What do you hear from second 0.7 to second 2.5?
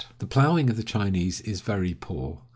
of the Chinese is very poor.